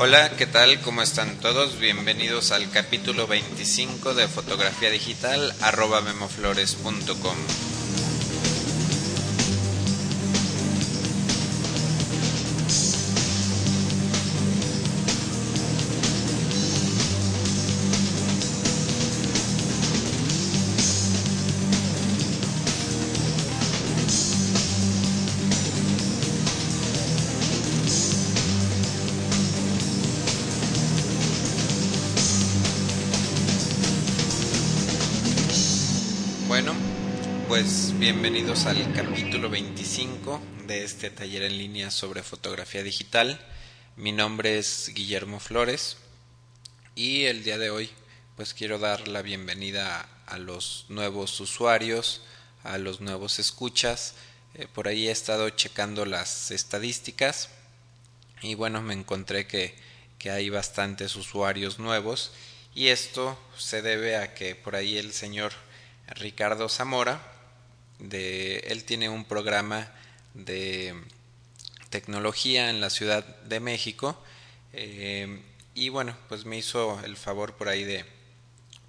Hola, 0.00 0.30
¿qué 0.36 0.46
tal? 0.46 0.80
¿Cómo 0.82 1.02
están 1.02 1.40
todos? 1.40 1.80
Bienvenidos 1.80 2.52
al 2.52 2.70
capítulo 2.70 3.26
25 3.26 4.14
de 4.14 4.28
fotografía 4.28 4.90
digital 4.90 5.52
arroba 5.60 6.00
memoflores.com. 6.02 7.67
Bueno, 36.60 36.74
pues 37.46 37.96
bienvenidos 38.00 38.66
al 38.66 38.92
capítulo 38.92 39.48
25 39.48 40.42
de 40.66 40.82
este 40.82 41.08
taller 41.08 41.44
en 41.44 41.56
línea 41.56 41.92
sobre 41.92 42.24
fotografía 42.24 42.82
digital. 42.82 43.38
Mi 43.94 44.10
nombre 44.10 44.58
es 44.58 44.90
Guillermo 44.92 45.38
Flores 45.38 45.98
y 46.96 47.26
el 47.26 47.44
día 47.44 47.58
de 47.58 47.70
hoy 47.70 47.90
pues 48.34 48.54
quiero 48.54 48.80
dar 48.80 49.06
la 49.06 49.22
bienvenida 49.22 50.08
a 50.26 50.38
los 50.38 50.86
nuevos 50.88 51.38
usuarios, 51.38 52.22
a 52.64 52.76
los 52.76 53.00
nuevos 53.00 53.38
escuchas. 53.38 54.14
Eh, 54.54 54.66
por 54.66 54.88
ahí 54.88 55.06
he 55.06 55.12
estado 55.12 55.48
checando 55.50 56.06
las 56.06 56.50
estadísticas 56.50 57.50
y 58.42 58.56
bueno, 58.56 58.82
me 58.82 58.94
encontré 58.94 59.46
que, 59.46 59.76
que 60.18 60.32
hay 60.32 60.50
bastantes 60.50 61.14
usuarios 61.14 61.78
nuevos 61.78 62.32
y 62.74 62.88
esto 62.88 63.38
se 63.56 63.80
debe 63.80 64.16
a 64.16 64.34
que 64.34 64.56
por 64.56 64.74
ahí 64.74 64.98
el 64.98 65.12
señor 65.12 65.52
Ricardo 66.10 66.68
Zamora. 66.68 67.20
De, 67.98 68.58
él 68.68 68.84
tiene 68.84 69.08
un 69.08 69.24
programa 69.24 69.90
de 70.34 70.94
tecnología 71.90 72.70
en 72.70 72.80
la 72.80 72.90
Ciudad 72.90 73.24
de 73.24 73.60
México. 73.60 74.22
Eh, 74.72 75.42
y 75.74 75.88
bueno, 75.88 76.16
pues 76.28 76.44
me 76.44 76.58
hizo 76.58 77.00
el 77.04 77.16
favor 77.16 77.54
por 77.54 77.68
ahí 77.68 77.84
de, 77.84 78.04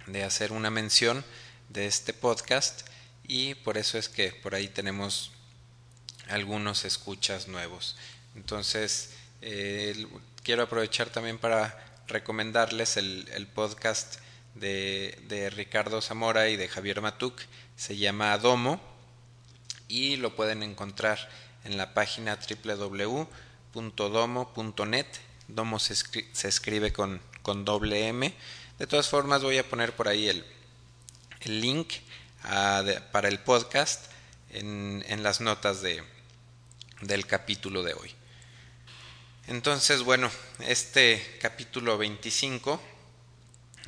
de 0.06 0.24
hacer 0.24 0.52
una 0.52 0.70
mención 0.70 1.24
de 1.68 1.86
este 1.86 2.12
podcast 2.12 2.86
y 3.26 3.54
por 3.54 3.78
eso 3.78 3.96
es 3.96 4.08
que 4.08 4.32
por 4.32 4.54
ahí 4.54 4.68
tenemos 4.68 5.30
algunos 6.28 6.84
escuchas 6.84 7.48
nuevos. 7.48 7.96
Entonces, 8.34 9.10
eh, 9.40 10.06
quiero 10.42 10.64
aprovechar 10.64 11.10
también 11.10 11.38
para 11.38 12.02
recomendarles 12.08 12.96
el, 12.96 13.28
el 13.32 13.46
podcast 13.46 14.16
de, 14.54 15.50
Ricardo 15.54 16.00
Zamora 16.00 16.48
y 16.48 16.56
de 16.56 16.68
Javier 16.68 17.00
Matuk, 17.00 17.40
se 17.76 17.96
llama 17.96 18.36
Domo 18.38 18.80
y 19.88 20.16
lo 20.16 20.34
pueden 20.36 20.62
encontrar 20.62 21.28
en 21.64 21.76
la 21.76 21.94
página 21.94 22.38
www.domo.net. 22.38 23.26
Domo 25.48 25.78
se, 25.78 25.92
escri 25.94 26.28
se 26.32 26.48
escribe 26.48 26.92
con, 26.92 27.20
con, 27.42 27.64
doble 27.64 28.08
M. 28.08 28.34
De 28.78 28.86
todas 28.86 29.08
formas 29.08 29.42
voy 29.42 29.58
a 29.58 29.68
poner 29.68 29.94
por 29.94 30.08
ahí 30.08 30.28
el, 30.28 30.44
el 31.40 31.60
link 31.60 31.94
a, 32.42 32.82
de, 32.82 33.00
para 33.00 33.28
el 33.28 33.40
podcast 33.40 34.06
en, 34.50 35.04
en 35.08 35.22
las 35.22 35.40
notas 35.40 35.82
de, 35.82 36.02
del 37.00 37.26
capítulo 37.26 37.82
de 37.82 37.94
hoy. 37.94 38.14
Entonces, 39.46 40.02
bueno, 40.02 40.30
este 40.60 41.38
capítulo 41.40 41.98
25 41.98 42.80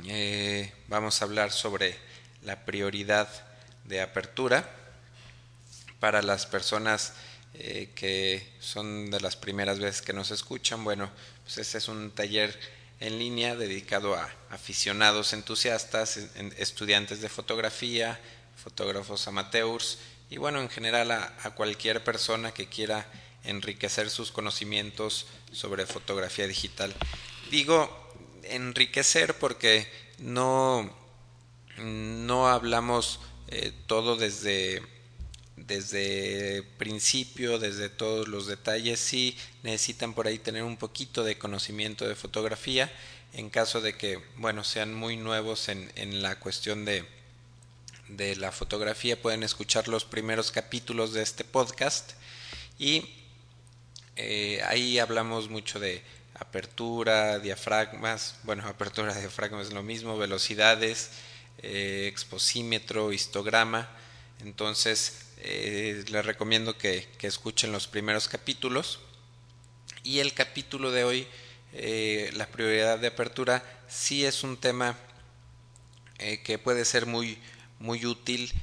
eh, 0.05 0.71
vamos 0.87 1.21
a 1.21 1.25
hablar 1.25 1.51
sobre 1.51 1.95
la 2.41 2.65
prioridad 2.65 3.29
de 3.85 4.01
apertura 4.01 4.69
para 5.99 6.21
las 6.21 6.45
personas 6.45 7.13
eh, 7.53 7.89
que 7.95 8.45
son 8.59 9.11
de 9.11 9.19
las 9.21 9.35
primeras 9.35 9.79
veces 9.79 10.01
que 10.01 10.13
nos 10.13 10.31
escuchan. 10.31 10.83
Bueno, 10.83 11.09
pues 11.43 11.59
este 11.59 11.77
es 11.77 11.87
un 11.87 12.11
taller 12.11 12.59
en 12.99 13.19
línea 13.19 13.55
dedicado 13.55 14.15
a 14.15 14.29
aficionados 14.49 15.33
entusiastas, 15.33 16.17
estudiantes 16.57 17.21
de 17.21 17.29
fotografía, 17.29 18.19
fotógrafos 18.55 19.27
amateurs 19.27 19.99
y 20.29 20.37
bueno, 20.37 20.61
en 20.61 20.69
general 20.69 21.11
a, 21.11 21.33
a 21.43 21.51
cualquier 21.51 22.03
persona 22.03 22.53
que 22.53 22.67
quiera 22.67 23.05
enriquecer 23.43 24.09
sus 24.09 24.31
conocimientos 24.31 25.27
sobre 25.51 25.85
fotografía 25.85 26.47
digital. 26.47 26.93
Digo, 27.51 28.02
enriquecer 28.43 29.37
porque 29.37 29.87
no, 30.19 30.93
no 31.77 32.47
hablamos 32.47 33.19
eh, 33.47 33.71
todo 33.87 34.15
desde, 34.15 34.81
desde 35.57 36.63
principio, 36.77 37.59
desde 37.59 37.89
todos 37.89 38.27
los 38.27 38.47
detalles, 38.47 38.99
sí 38.99 39.37
necesitan 39.63 40.13
por 40.13 40.27
ahí 40.27 40.39
tener 40.39 40.63
un 40.63 40.77
poquito 40.77 41.23
de 41.23 41.37
conocimiento 41.37 42.07
de 42.07 42.15
fotografía 42.15 42.91
en 43.33 43.49
caso 43.49 43.81
de 43.81 43.97
que, 43.97 44.21
bueno, 44.37 44.63
sean 44.63 44.93
muy 44.93 45.17
nuevos 45.17 45.67
en, 45.67 45.91
en 45.95 46.21
la 46.21 46.39
cuestión 46.39 46.85
de, 46.85 47.03
de 48.07 48.35
la 48.35 48.51
fotografía, 48.51 49.19
pueden 49.19 49.43
escuchar 49.43 49.87
los 49.87 50.05
primeros 50.05 50.51
capítulos 50.51 51.13
de 51.13 51.23
este 51.23 51.43
podcast 51.43 52.11
y 52.77 53.09
eh, 54.15 54.61
ahí 54.67 54.99
hablamos 54.99 55.49
mucho 55.49 55.79
de 55.79 56.03
apertura, 56.35 57.39
diafragmas, 57.39 58.35
bueno, 58.43 58.67
apertura, 58.67 59.13
diafragmas 59.13 59.67
es 59.67 59.73
lo 59.73 59.83
mismo, 59.83 60.17
velocidades, 60.17 61.11
eh, 61.59 62.07
exposímetro, 62.11 63.13
histograma. 63.13 63.89
Entonces, 64.41 65.27
eh, 65.37 66.03
les 66.09 66.25
recomiendo 66.25 66.77
que, 66.77 67.07
que, 67.17 67.27
escuchen 67.27 67.71
los 67.71 67.87
primeros 67.87 68.27
capítulos. 68.27 68.99
Y 70.03 70.19
el 70.19 70.33
capítulo 70.33 70.91
de 70.91 71.03
hoy, 71.03 71.27
eh, 71.73 72.31
la 72.33 72.47
prioridad 72.47 72.99
de 72.99 73.07
apertura, 73.07 73.63
sí 73.87 74.25
es 74.25 74.43
un 74.43 74.57
tema 74.57 74.97
que 76.45 76.57
puede 76.57 76.85
ser 76.85 77.05
muy, 77.05 77.37
muy 77.79 78.05
útil, 78.05 78.53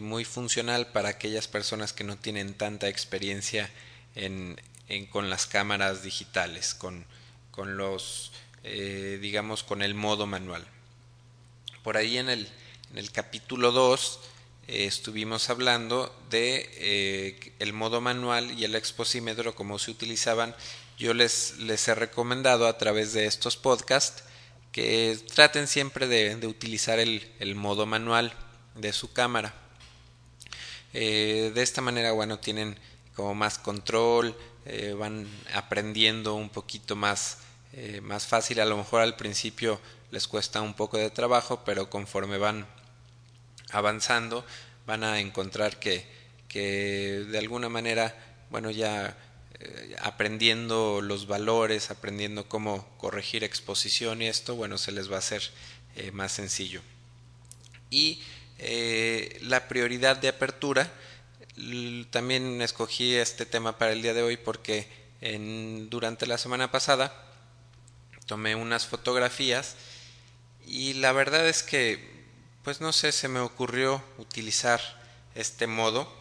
muy 0.00 0.24
funcional 0.24 0.86
para 0.86 1.10
aquellas 1.10 1.48
personas 1.48 1.92
que 1.92 2.02
no 2.02 2.16
tienen 2.16 2.54
tanta 2.54 2.88
experiencia 2.88 3.68
en, 4.14 4.56
con 5.10 5.30
las 5.30 5.46
cámaras 5.46 6.02
digitales, 6.02 6.74
con, 6.74 7.06
con 7.50 7.76
los, 7.76 8.32
eh, 8.62 9.18
digamos, 9.20 9.62
con 9.62 9.82
el 9.82 9.94
modo 9.94 10.26
manual. 10.26 10.66
Por 11.82 11.96
ahí 11.96 12.18
en 12.18 12.28
el, 12.28 12.48
en 12.90 12.98
el 12.98 13.10
capítulo 13.10 13.72
2 13.72 14.20
eh, 14.68 14.84
estuvimos 14.86 15.50
hablando 15.50 16.14
de 16.30 16.68
eh, 16.74 17.52
el 17.60 17.72
modo 17.72 18.00
manual 18.00 18.58
y 18.58 18.64
el 18.64 18.74
exposímetro, 18.74 19.54
cómo 19.54 19.78
se 19.78 19.90
utilizaban. 19.90 20.54
Yo 20.98 21.14
les, 21.14 21.58
les 21.58 21.88
he 21.88 21.94
recomendado 21.94 22.66
a 22.68 22.76
través 22.78 23.12
de 23.12 23.26
estos 23.26 23.56
podcasts 23.56 24.24
que 24.70 25.18
traten 25.34 25.66
siempre 25.66 26.06
de, 26.06 26.36
de 26.36 26.46
utilizar 26.46 26.98
el, 26.98 27.32
el, 27.38 27.54
modo 27.54 27.86
manual 27.86 28.32
de 28.74 28.92
su 28.92 29.12
cámara. 29.12 29.54
de 30.92 31.52
esta 31.62 31.80
manera, 31.80 32.12
bueno, 32.12 32.38
tienen 32.38 32.78
como 33.14 33.34
más 33.34 33.58
control, 33.58 34.36
eh, 34.66 34.94
van 34.98 35.28
aprendiendo 35.52 36.34
un 36.34 36.48
poquito 36.48 36.96
más, 36.96 37.38
eh, 37.74 38.00
más 38.00 38.26
fácil. 38.26 38.60
A 38.60 38.64
lo 38.64 38.78
mejor 38.78 39.02
al 39.02 39.16
principio 39.16 39.78
les 40.10 40.26
cuesta 40.26 40.62
un 40.62 40.74
poco 40.74 40.96
de 40.96 41.10
trabajo, 41.10 41.62
pero 41.64 41.90
conforme 41.90 42.38
van 42.38 42.66
avanzando 43.70 44.44
van 44.86 45.04
a 45.04 45.20
encontrar 45.20 45.78
que, 45.78 46.06
que 46.48 47.24
de 47.28 47.38
alguna 47.38 47.68
manera, 47.68 48.14
bueno, 48.50 48.70
ya 48.70 49.16
eh, 49.60 49.96
aprendiendo 50.00 51.00
los 51.02 51.26
valores, 51.26 51.90
aprendiendo 51.90 52.48
cómo 52.48 52.88
corregir 52.96 53.44
exposición 53.44 54.22
y 54.22 54.28
esto, 54.28 54.54
bueno, 54.54 54.78
se 54.78 54.92
les 54.92 55.10
va 55.10 55.16
a 55.16 55.18
hacer 55.18 55.42
más 56.12 56.32
sencillo. 56.32 56.80
Y 57.88 58.20
la 59.42 59.68
prioridad 59.68 60.16
de 60.16 60.28
apertura, 60.28 60.90
también 62.10 62.60
escogí 62.62 63.14
este 63.14 63.46
tema 63.46 63.78
para 63.78 63.92
el 63.92 64.02
día 64.02 64.14
de 64.14 64.22
hoy 64.22 64.36
porque 64.36 64.88
en, 65.20 65.88
durante 65.88 66.26
la 66.26 66.38
semana 66.38 66.70
pasada 66.70 67.14
tomé 68.26 68.54
unas 68.56 68.86
fotografías 68.86 69.76
y 70.66 70.94
la 70.94 71.12
verdad 71.12 71.46
es 71.48 71.62
que 71.62 72.24
pues 72.64 72.80
no 72.80 72.92
sé 72.92 73.12
se 73.12 73.28
me 73.28 73.40
ocurrió 73.40 74.02
utilizar 74.18 74.80
este 75.34 75.66
modo 75.66 76.12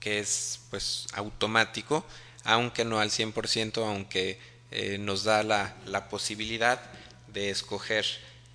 que 0.00 0.18
es 0.18 0.60
pues 0.70 1.06
automático 1.12 2.04
aunque 2.44 2.84
no 2.84 2.98
al 2.98 3.10
100% 3.10 3.86
aunque 3.86 4.40
eh, 4.70 4.98
nos 4.98 5.24
da 5.24 5.42
la, 5.42 6.08
posibilidad 6.10 6.80
de 7.28 7.50
escoger 7.50 8.04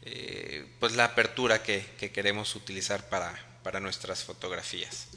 eh, 0.01 0.67
pues 0.79 0.93
la 0.95 1.05
apertura 1.05 1.63
que, 1.63 1.85
que 1.97 2.11
queremos 2.11 2.55
utilizar 2.55 3.07
para, 3.09 3.33
para 3.63 3.79
nuestras 3.79 4.23
fotografías. 4.23 5.07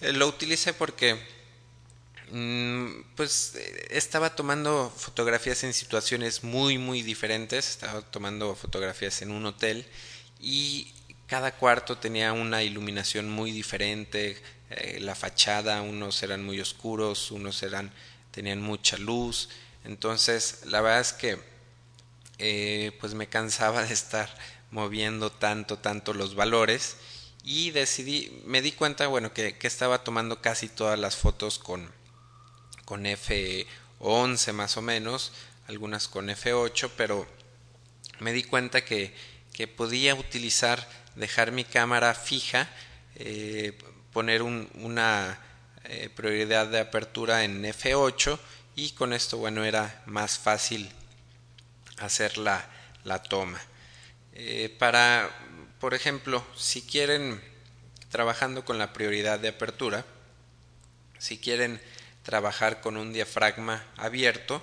Eh, 0.00 0.12
lo 0.12 0.28
utilicé 0.28 0.72
porque 0.72 1.18
Mm, 2.30 3.02
pues 3.14 3.54
estaba 3.88 4.34
tomando 4.34 4.92
fotografías 4.96 5.62
en 5.62 5.72
situaciones 5.72 6.42
muy 6.42 6.76
muy 6.76 7.02
diferentes, 7.02 7.68
estaba 7.70 8.02
tomando 8.02 8.56
fotografías 8.56 9.22
en 9.22 9.30
un 9.30 9.46
hotel 9.46 9.86
y 10.40 10.92
cada 11.28 11.52
cuarto 11.56 11.98
tenía 11.98 12.32
una 12.32 12.64
iluminación 12.64 13.30
muy 13.30 13.52
diferente, 13.52 14.42
eh, 14.70 14.98
la 15.00 15.14
fachada, 15.14 15.82
unos 15.82 16.20
eran 16.24 16.44
muy 16.44 16.60
oscuros, 16.60 17.30
unos 17.30 17.62
eran 17.62 17.92
tenían 18.32 18.60
mucha 18.60 18.98
luz, 18.98 19.48
entonces 19.84 20.62
la 20.66 20.80
verdad 20.80 21.00
es 21.00 21.12
que 21.12 21.38
eh, 22.38 22.92
pues 23.00 23.14
me 23.14 23.28
cansaba 23.28 23.84
de 23.84 23.94
estar 23.94 24.28
moviendo 24.72 25.30
tanto 25.30 25.78
tanto 25.78 26.12
los 26.12 26.34
valores 26.34 26.96
y 27.46 27.70
decidí 27.70 28.42
me 28.44 28.60
di 28.60 28.72
cuenta 28.72 29.06
bueno 29.06 29.32
que, 29.32 29.56
que 29.56 29.66
estaba 29.66 30.04
tomando 30.04 30.42
casi 30.42 30.68
todas 30.68 30.98
las 30.98 31.16
fotos 31.16 31.58
con 31.58 31.90
con 32.86 33.04
F11 33.04 34.52
más 34.52 34.76
o 34.78 34.82
menos, 34.82 35.32
algunas 35.66 36.08
con 36.08 36.28
F8, 36.28 36.90
pero 36.96 37.26
me 38.20 38.32
di 38.32 38.44
cuenta 38.44 38.84
que, 38.84 39.12
que 39.52 39.66
podía 39.66 40.14
utilizar, 40.14 40.88
dejar 41.16 41.50
mi 41.50 41.64
cámara 41.64 42.14
fija, 42.14 42.70
eh, 43.16 43.76
poner 44.12 44.42
una 44.42 45.38
eh, 45.84 46.08
prioridad 46.14 46.68
de 46.68 46.78
apertura 46.78 47.42
en 47.42 47.64
F8 47.64 48.38
y 48.76 48.92
con 48.92 49.12
esto, 49.12 49.36
bueno, 49.36 49.64
era 49.64 50.02
más 50.06 50.38
fácil 50.38 50.88
hacer 51.98 52.38
la, 52.38 52.70
la 53.02 53.20
toma. 53.20 53.60
Eh, 54.32 54.74
para, 54.78 55.28
por 55.86 55.94
ejemplo, 55.94 56.44
si 56.56 56.82
quieren, 56.82 57.40
trabajando 58.10 58.64
con 58.64 58.76
la 58.76 58.92
prioridad 58.92 59.38
de 59.38 59.50
apertura, 59.50 60.04
si 61.16 61.38
quieren 61.38 61.80
trabajar 62.24 62.80
con 62.80 62.96
un 62.96 63.12
diafragma 63.12 63.84
abierto, 63.96 64.60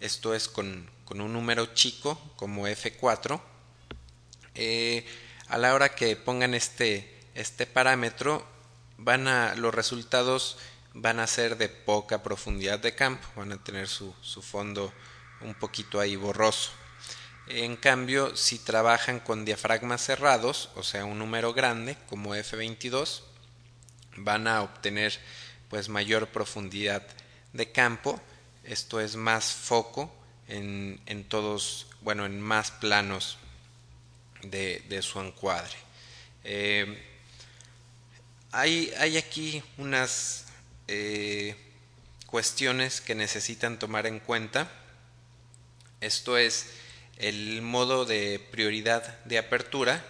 esto 0.00 0.34
es 0.34 0.48
con, 0.48 0.88
un 1.10 1.30
número 1.34 1.66
chico 1.74 2.18
como 2.36 2.66
F4. 2.66 3.38
Eh, 4.54 5.04
a 5.48 5.58
la 5.58 5.74
hora 5.74 5.94
que 5.94 6.16
pongan 6.16 6.54
este, 6.54 7.20
este 7.34 7.66
parámetro, 7.66 8.42
van 8.96 9.28
a, 9.28 9.54
los 9.56 9.74
resultados 9.74 10.56
van 10.94 11.20
a 11.20 11.26
ser 11.26 11.58
de 11.58 11.68
poca 11.68 12.22
profundidad 12.22 12.78
de 12.78 12.94
campo, 12.94 13.28
van 13.36 13.52
a 13.52 13.62
tener 13.62 13.88
su, 13.88 14.14
su 14.22 14.40
fondo 14.40 14.90
un 15.42 15.52
poquito 15.52 16.00
ahí 16.00 16.16
borroso. 16.16 16.70
En 17.46 17.76
cambio, 17.76 18.36
si 18.36 18.58
trabajan 18.58 19.20
con 19.20 19.44
diafragmas 19.44 20.04
cerrados, 20.04 20.70
o 20.74 20.82
sea, 20.82 21.04
un 21.04 21.18
número 21.18 21.52
grande 21.52 21.96
como 22.08 22.34
F22, 22.34 23.22
van 24.16 24.46
a 24.46 24.62
obtener 24.62 25.18
pues 25.68 25.88
mayor 25.88 26.28
profundidad 26.28 27.02
de 27.52 27.72
campo, 27.72 28.20
esto 28.64 29.00
es 29.00 29.16
más 29.16 29.52
foco 29.52 30.14
en, 30.48 31.00
en 31.06 31.24
todos, 31.24 31.88
bueno, 32.02 32.26
en 32.26 32.40
más 32.40 32.70
planos 32.70 33.38
de, 34.42 34.82
de 34.88 35.02
su 35.02 35.20
encuadre. 35.20 35.74
Eh, 36.44 37.02
hay, 38.50 38.92
hay, 38.98 39.16
aquí 39.16 39.62
unas 39.78 40.46
eh, 40.88 41.56
cuestiones 42.26 43.00
que 43.00 43.14
necesitan 43.14 43.78
tomar 43.78 44.06
en 44.06 44.20
cuenta. 44.20 44.70
Esto 46.00 46.36
es 46.36 46.66
el 47.18 47.62
modo 47.62 48.04
de 48.04 48.40
prioridad 48.50 49.22
de 49.24 49.38
apertura. 49.38 50.04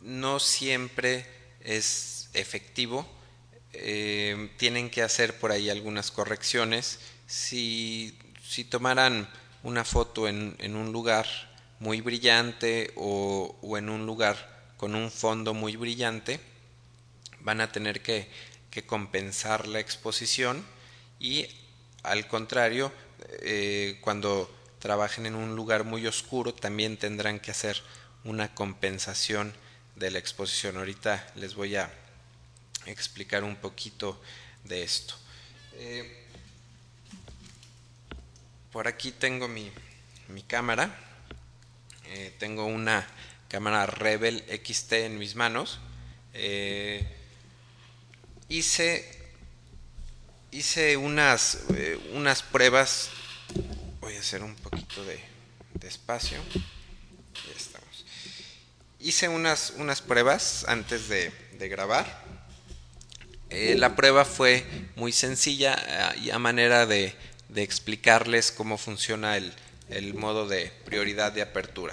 No 0.00 0.38
siempre 0.38 1.26
es 1.60 2.30
efectivo 2.34 3.06
eh, 3.78 4.50
tienen 4.56 4.88
que 4.88 5.02
hacer 5.02 5.38
por 5.38 5.52
ahí 5.52 5.68
algunas 5.68 6.10
correcciones. 6.10 6.98
Si, 7.26 8.16
si 8.42 8.64
tomaran 8.64 9.28
una 9.62 9.84
foto 9.84 10.28
en, 10.28 10.56
en, 10.58 10.76
un 10.76 10.92
lugar 10.92 11.26
muy 11.78 12.00
brillante 12.00 12.92
o, 12.96 13.58
o, 13.60 13.76
en 13.76 13.90
un 13.90 14.06
lugar 14.06 14.70
con 14.78 14.94
un 14.94 15.10
fondo 15.10 15.52
muy 15.52 15.76
brillante, 15.76 16.40
van 17.40 17.60
a 17.60 17.70
tener 17.70 18.00
que, 18.00 18.28
que 18.70 18.86
compensar 18.86 19.66
la 19.66 19.80
exposición 19.80 20.64
y 21.20 21.46
al 22.02 22.26
contrario, 22.28 22.92
eh, 23.42 23.98
cuando 24.00 24.50
trabajen 24.78 25.26
en 25.26 25.34
un 25.34 25.56
lugar 25.56 25.84
muy 25.84 26.06
oscuro, 26.06 26.54
también 26.54 26.96
tendrán 26.96 27.40
que 27.40 27.50
hacer 27.50 27.82
una 28.24 28.54
compensación 28.54 29.54
de 29.94 30.10
la 30.10 30.18
exposición. 30.18 30.76
Ahorita 30.76 31.26
les 31.36 31.54
voy 31.54 31.76
a 31.76 31.90
explicar 32.86 33.44
un 33.44 33.56
poquito 33.56 34.20
de 34.64 34.82
esto. 34.82 35.14
Eh, 35.74 36.26
por 38.72 38.88
aquí 38.88 39.12
tengo 39.12 39.48
mi, 39.48 39.70
mi 40.28 40.42
cámara. 40.42 40.94
Eh, 42.06 42.34
tengo 42.38 42.66
una 42.66 43.06
cámara 43.48 43.86
Rebel 43.86 44.44
XT 44.64 44.92
en 44.92 45.18
mis 45.18 45.34
manos. 45.34 45.80
Eh, 46.34 47.06
hice 48.48 49.16
hice 50.50 50.96
unas, 50.96 51.58
unas 52.12 52.42
pruebas. 52.42 53.10
Voy 54.06 54.14
a 54.14 54.20
hacer 54.20 54.44
un 54.44 54.54
poquito 54.54 55.04
de, 55.04 55.18
de 55.74 55.88
espacio. 55.88 56.38
Ya 56.54 57.52
estamos. 57.56 58.06
Hice 59.00 59.28
unas, 59.28 59.72
unas 59.78 60.00
pruebas 60.00 60.64
antes 60.68 61.08
de, 61.08 61.32
de 61.58 61.68
grabar 61.68 62.24
eh, 63.50 63.74
la 63.76 63.96
prueba 63.96 64.24
fue 64.24 64.64
muy 64.94 65.10
sencilla 65.10 65.74
eh, 66.14 66.20
y 66.20 66.30
a 66.30 66.38
manera 66.38 66.86
de, 66.86 67.16
explicarles 67.56 68.52
cómo 68.52 68.78
funciona 68.78 69.36
el, 69.36 70.14
modo 70.14 70.46
de 70.46 70.70
prioridad 70.84 71.32
de 71.32 71.42
apertura. 71.42 71.92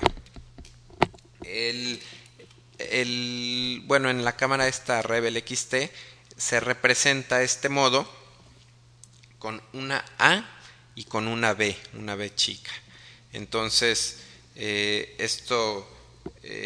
El, 1.44 2.00
bueno, 3.86 4.12
en 4.12 4.24
la 4.24 4.36
cámara 4.36 4.68
esta 4.68 5.02
Rebel 5.02 5.44
XT 5.44 5.76
se 6.38 6.60
representa 6.60 7.42
este 7.42 7.70
modo 7.70 8.08
con 9.40 9.64
una 9.74 10.06
A 10.20 10.53
y 10.96 11.06
con 11.06 11.28
una 11.28 11.54
B, 11.54 11.76
una 11.94 12.16
B 12.16 12.34
chica. 12.36 12.72
Entonces, 13.32 14.20
eh, 14.56 15.16
esto 15.18 15.90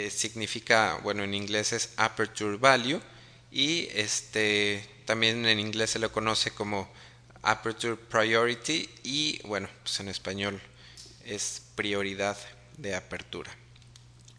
significa, 0.10 1.00
bueno, 1.04 1.24
en 1.24 1.34
inglés 1.34 1.74
es 1.74 1.94
Aperture 1.98 2.58
Value 2.58 3.02
y 3.52 3.88
este 3.94 4.88
también 5.06 5.46
en 5.46 5.60
inglés 5.60 5.92
se 5.92 6.00
lo 6.00 6.12
conoce 6.12 6.52
como 6.52 6.92
Aperture 7.42 7.96
Priority 7.96 8.90
y 9.04 9.40
bueno, 9.48 9.70
pues 9.82 10.00
en 10.02 10.10
español 10.10 10.62
es 11.26 11.62
prioridad 11.76 12.38
de 12.78 12.94
apertura. 12.94 13.56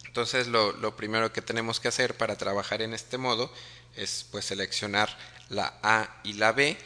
Entonces 0.07 0.47
lo, 0.47 0.73
lo, 0.73 0.95
primero 0.95 1.33
que 1.33 1.43
tenemos 1.43 1.81
que 1.81 1.89
hacer 1.89 2.17
para 2.17 2.37
trabajar 2.37 2.83
en 2.83 2.93
este 2.93 3.17
modo 3.17 3.53
es 3.97 4.27
pues 4.31 4.45
seleccionar 4.45 5.17
la 5.49 5.79
A 5.83 6.21
y 6.23 6.35
la 6.35 6.53
B 6.53 6.77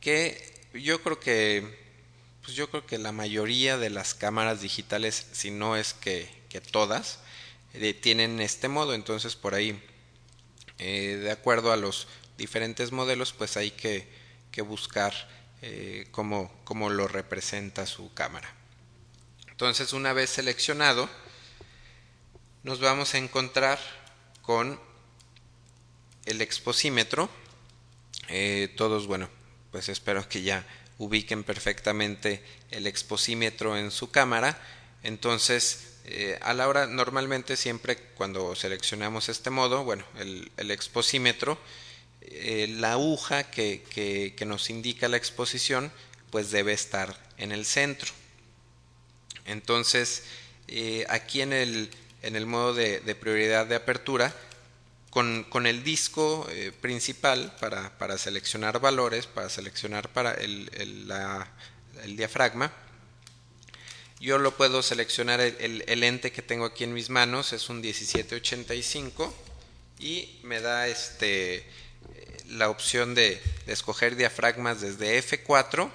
que 0.00 0.68
yo 0.74 1.02
creo 1.02 1.18
que 1.18 1.79
pues 2.50 2.56
yo 2.56 2.68
creo 2.68 2.84
que 2.84 2.98
la 2.98 3.12
mayoría 3.12 3.78
de 3.78 3.90
las 3.90 4.12
cámaras 4.12 4.60
digitales 4.60 5.24
si 5.30 5.52
no 5.52 5.76
es 5.76 5.94
que, 5.94 6.28
todas 6.72 7.20
eh, 7.74 7.94
tienen 7.94 8.40
este 8.40 8.66
modo 8.66 8.92
entonces 8.92 9.36
por 9.36 9.54
ahí 9.54 9.80
eh, 10.78 11.20
de 11.22 11.30
acuerdo 11.30 11.70
a 11.70 11.76
los 11.76 12.08
diferentes 12.36 12.90
modelos, 12.90 13.32
pues 13.32 13.56
hay 13.56 13.70
que, 13.70 14.08
buscar 14.62 15.14
eh, 15.62 16.08
cómo, 16.10 16.90
lo 16.90 17.06
representa 17.06 17.86
su 17.86 18.12
cámara. 18.14 18.52
Entonces, 19.48 19.92
una 19.92 20.12
vez 20.12 20.30
seleccionado, 20.30 21.08
nos 22.64 22.80
vamos 22.80 23.14
a 23.14 23.18
encontrar 23.18 23.78
con 24.42 24.80
el 26.24 26.40
exposímetro. 26.40 27.30
Todos, 28.76 29.06
bueno, 29.06 29.30
pues 29.70 29.88
espero 29.88 30.28
que 30.28 30.42
ya 30.42 30.66
ubiquen 31.00 31.44
perfectamente 31.44 32.42
el 32.70 32.86
exposímetro 32.86 33.76
en 33.76 33.90
su 33.90 34.10
cámara. 34.10 34.60
Entonces, 35.02 35.94
eh, 36.04 36.38
a 36.42 36.52
la 36.52 36.68
hora, 36.68 36.86
normalmente 36.86 37.56
siempre 37.56 37.96
cuando 37.96 38.54
seleccionamos 38.54 39.30
este 39.30 39.48
modo, 39.48 39.82
bueno, 39.82 40.04
el, 40.18 40.70
exposímetro, 40.70 41.58
eh, 42.20 42.66
la 42.78 42.92
aguja 42.92 43.44
que, 43.44 43.82
que, 44.36 44.44
nos 44.44 44.68
indica 44.68 45.08
la 45.08 45.16
exposición, 45.16 45.90
pues 46.28 46.50
debe 46.50 46.74
estar 46.74 47.18
en 47.38 47.52
el 47.52 47.64
centro. 47.64 48.12
Entonces, 49.46 50.24
eh, 50.68 51.06
aquí 51.08 51.40
en 51.40 51.54
el, 51.54 51.90
en 52.20 52.36
el 52.36 52.44
modo 52.44 52.74
de, 52.74 53.00
prioridad 53.18 53.66
de 53.66 53.76
apertura, 53.76 54.34
con, 55.10 55.44
con 55.44 55.66
el 55.66 55.82
disco 55.82 56.48
principal 56.80 57.54
para, 57.60 57.98
para, 57.98 58.16
seleccionar 58.16 58.80
valores, 58.80 59.26
para 59.26 59.48
seleccionar 59.48 60.08
para 60.08 60.32
el, 60.34 60.70
el 60.74 62.16
diafragma, 62.16 62.72
yo 64.20 64.38
lo 64.38 64.54
puedo 64.54 64.82
seleccionar 64.82 65.40
el, 65.40 65.82
el, 65.86 66.00
lente 66.00 66.30
que 66.30 66.42
tengo 66.42 66.66
aquí 66.66 66.84
en 66.84 66.92
mis 66.92 67.08
manos, 67.08 67.54
es 67.54 67.70
un 67.70 67.80
1785 67.80 69.34
y 69.98 70.38
me 70.42 70.60
da 70.60 70.88
este 70.88 71.66
la 72.50 72.68
opción 72.68 73.14
de, 73.14 73.40
escoger 73.66 74.16
diafragmas 74.16 74.80
desde 74.80 75.22
F4, 75.22 75.90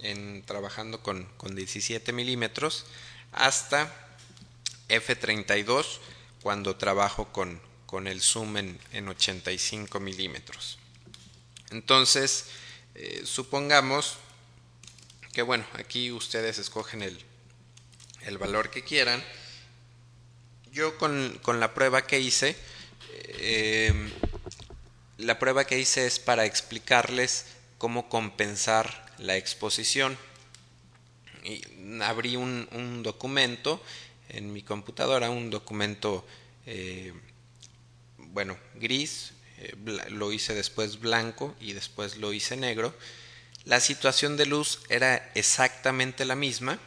en, 0.00 0.44
trabajando 0.44 1.02
con, 1.02 1.24
con 1.36 1.56
17 1.56 2.12
milímetros, 2.12 2.84
hasta 3.32 3.92
F32 4.88 5.98
cuando 6.42 6.76
trabajo 6.76 7.32
con, 7.32 7.60
con 7.86 8.06
el 8.06 8.20
zoom 8.20 8.56
en, 8.56 8.78
en 8.92 9.08
85 9.08 10.00
milímetros. 10.00 10.78
Entonces, 11.70 12.46
eh, 12.94 13.22
supongamos 13.24 14.18
que 15.32 15.42
bueno, 15.42 15.66
aquí 15.74 16.12
ustedes 16.12 16.58
escogen 16.58 17.02
el, 17.02 17.18
el 18.22 18.38
valor 18.38 18.70
que 18.70 18.82
quieran. 18.82 19.22
Yo 20.72 20.98
con, 20.98 21.38
con 21.42 21.60
la 21.60 21.74
prueba 21.74 22.06
que 22.06 22.20
hice, 22.20 22.56
eh, 23.12 23.92
la 25.18 25.38
prueba 25.38 25.64
que 25.64 25.78
hice 25.78 26.06
es 26.06 26.18
para 26.18 26.44
explicarles 26.44 27.46
cómo 27.78 28.08
compensar 28.08 29.14
la 29.18 29.36
exposición. 29.36 30.18
Abrí 32.02 32.36
un, 32.36 32.68
un 32.72 33.02
documento 33.02 33.80
en 34.28 34.52
mi 34.52 34.62
computadora, 34.62 35.30
un 35.30 35.50
documento, 35.50 36.26
eh, 36.66 37.12
bueno, 38.36 38.58
gris, 38.74 39.32
eh, 39.56 39.74
lo 40.10 40.30
hice 40.30 40.52
después 40.52 41.00
blanco 41.00 41.54
y 41.58 41.72
después 41.72 42.18
lo 42.18 42.34
hice 42.34 42.54
negro. 42.54 42.94
La 43.64 43.80
situación 43.80 44.36
de 44.36 44.44
luz 44.44 44.80
era 44.90 45.32
exactamente 45.34 46.26
la 46.26 46.36
misma, 46.36 46.78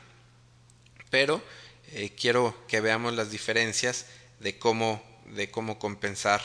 pero 1.10 1.42
eh, 1.88 2.14
quiero 2.16 2.56
que 2.68 2.82
veamos 2.82 3.16
las 3.16 3.32
diferencias 3.32 4.06
de 4.40 4.60
cómo, 4.60 5.02
de 5.26 5.50
cómo 5.50 5.80
compensar 5.80 6.40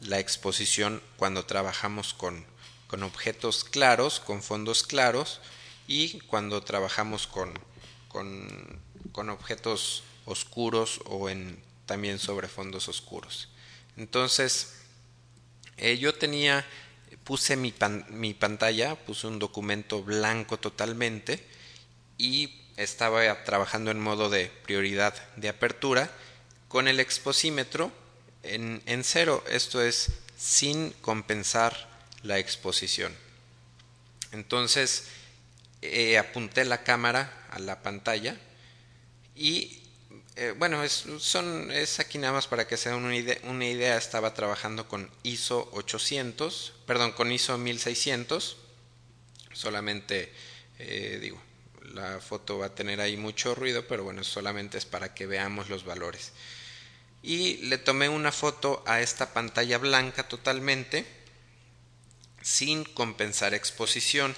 la 0.00 0.20
exposición 0.20 1.02
cuando 1.18 1.44
trabajamos 1.44 2.14
con, 2.14 2.42
con 2.86 3.02
objetos 3.02 3.62
claros, 3.62 4.20
con 4.20 4.42
fondos 4.42 4.84
claros, 4.84 5.42
y 5.86 6.20
cuando 6.20 6.62
trabajamos 6.62 7.26
con, 7.26 7.52
con, 8.08 8.80
con 9.12 9.28
objetos 9.28 10.02
oscuros 10.24 11.02
o 11.04 11.28
en 11.28 11.62
también 11.84 12.18
sobre 12.18 12.48
fondos 12.48 12.88
oscuros. 12.88 13.50
Entonces, 13.96 14.74
eh, 15.76 15.98
yo 15.98 16.14
tenía, 16.14 16.64
puse 17.24 17.56
mi, 17.56 17.72
pantalla, 17.72 18.94
puse 18.94 19.26
un 19.26 19.38
documento 19.38 20.02
blanco 20.02 20.58
totalmente 20.58 21.44
y 22.18 22.62
estaba 22.76 23.44
trabajando 23.44 23.90
en 23.90 24.00
modo 24.00 24.28
de 24.28 24.50
prioridad 24.64 25.14
de 25.36 25.48
apertura 25.48 26.10
con 26.68 26.88
el 26.88 27.00
exposímetro 27.00 27.92
en, 28.42 28.82
en 28.86 29.02
cero, 29.02 29.42
esto 29.48 29.82
es 29.82 30.12
sin 30.36 30.90
compensar 31.00 31.88
la 32.22 32.38
exposición. 32.38 33.14
Entonces 34.32 35.08
eh, 35.82 36.18
apunté 36.18 36.64
la 36.64 36.82
cámara 36.82 37.46
a 37.50 37.58
la 37.58 37.82
pantalla 37.82 38.36
y 39.34 39.82
eh, 40.36 40.54
bueno, 40.56 40.84
es, 40.84 41.04
son, 41.18 41.70
es 41.70 41.98
aquí 41.98 42.18
nada 42.18 42.34
más 42.34 42.46
para 42.46 42.68
que 42.68 42.76
se 42.76 42.90
den 42.90 42.98
una 42.98 43.16
idea, 43.16 43.38
una 43.44 43.66
idea, 43.66 43.96
estaba 43.96 44.34
trabajando 44.34 44.86
con 44.86 45.10
ISO 45.22 45.68
800, 45.72 46.74
perdón, 46.86 47.12
con 47.12 47.32
ISO 47.32 47.56
1600, 47.56 48.58
solamente 49.52 50.32
eh, 50.78 51.18
digo, 51.20 51.40
la 51.94 52.20
foto 52.20 52.58
va 52.58 52.66
a 52.66 52.74
tener 52.74 53.00
ahí 53.00 53.16
mucho 53.16 53.54
ruido, 53.54 53.86
pero 53.86 54.04
bueno, 54.04 54.22
solamente 54.24 54.76
es 54.76 54.84
para 54.84 55.14
que 55.14 55.26
veamos 55.26 55.68
los 55.68 55.84
valores. 55.84 56.32
Y 57.22 57.56
le 57.68 57.78
tomé 57.78 58.08
una 58.08 58.30
foto 58.30 58.84
a 58.86 59.00
esta 59.00 59.32
pantalla 59.32 59.78
blanca 59.78 60.28
totalmente, 60.28 61.06
sin 62.42 62.84
compensar 62.84 63.54
exposición. 63.54 64.36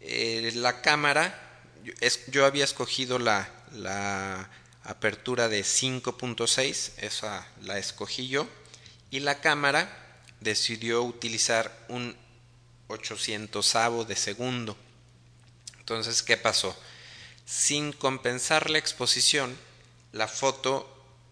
Eh, 0.00 0.52
la 0.54 0.80
cámara, 0.80 1.60
es, 2.00 2.26
yo 2.28 2.46
había 2.46 2.64
escogido 2.64 3.18
la, 3.18 3.48
la 3.72 4.50
apertura 4.84 5.48
de 5.48 5.62
5.6, 5.62 6.92
esa 6.98 7.46
la 7.62 7.78
escogí 7.78 8.28
yo, 8.28 8.46
y 9.10 9.20
la 9.20 9.40
cámara 9.40 10.20
decidió 10.40 11.02
utilizar 11.02 11.86
un 11.88 12.16
800 12.88 13.74
de 14.08 14.16
segundo. 14.16 14.76
Entonces, 15.78 16.22
¿qué 16.22 16.36
pasó? 16.36 16.76
Sin 17.44 17.92
compensar 17.92 18.70
la 18.70 18.78
exposición, 18.78 19.56
la 20.12 20.28
foto 20.28 20.88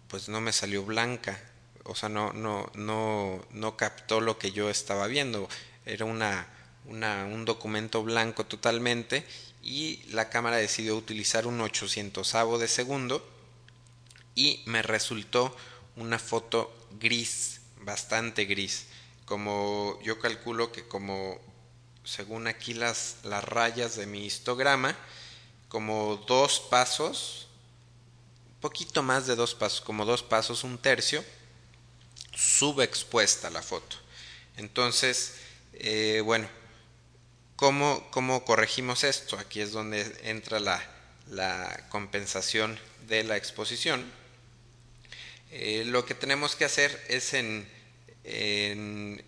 pues 0.08 0.28
no 0.28 0.40
me 0.40 0.52
salió 0.52 0.84
blanca, 0.84 1.40
o 1.84 1.94
sea, 1.94 2.08
no, 2.08 2.32
no, 2.32 2.70
no, 2.74 3.44
no 3.50 3.76
captó 3.76 4.20
lo 4.20 4.38
que 4.38 4.52
yo 4.52 4.70
estaba 4.70 5.06
viendo. 5.06 5.48
Era 5.86 6.04
una, 6.04 6.46
una, 6.86 7.24
un 7.24 7.44
documento 7.44 8.02
blanco 8.02 8.44
totalmente 8.44 9.24
y 9.62 10.02
la 10.10 10.28
cámara 10.28 10.56
decidió 10.56 10.96
utilizar 10.96 11.46
un 11.46 11.60
800 11.60 12.32
de 12.58 12.68
segundo 12.68 13.39
y 14.34 14.62
me 14.66 14.82
resultó 14.82 15.56
una 15.96 16.18
foto 16.18 16.74
gris, 16.98 17.60
bastante 17.82 18.44
gris. 18.44 18.86
Como 19.24 19.98
yo 20.02 20.18
calculo 20.18 20.72
que 20.72 20.86
como 20.86 21.40
según 22.04 22.46
aquí 22.46 22.74
las, 22.74 23.16
las 23.24 23.44
rayas 23.44 23.96
de 23.96 24.06
mi 24.06 24.24
histograma, 24.24 24.96
como 25.68 26.16
dos 26.26 26.60
pasos, 26.60 27.48
poquito 28.60 29.02
más 29.02 29.26
de 29.26 29.36
dos 29.36 29.54
pasos, 29.54 29.80
como 29.80 30.04
dos 30.04 30.22
pasos, 30.22 30.64
un 30.64 30.78
tercio, 30.78 31.24
subexpuesta 32.34 33.50
la 33.50 33.62
foto. 33.62 33.96
Entonces, 34.56 35.36
eh, 35.74 36.20
bueno, 36.24 36.48
¿cómo, 37.56 38.10
¿cómo, 38.10 38.44
corregimos 38.44 39.04
esto? 39.04 39.38
Aquí 39.38 39.60
es 39.60 39.72
donde 39.72 40.20
entra 40.24 40.60
la, 40.60 40.82
la 41.28 41.86
compensación 41.90 42.78
de 43.06 43.24
la 43.24 43.36
exposición. 43.36 44.04
Eh, 45.52 45.84
lo 45.86 46.04
que 46.04 46.14
tenemos 46.14 46.54
que 46.54 46.64
hacer 46.64 47.04
es 47.08 47.34
en, 47.34 47.66
en, 48.22 49.24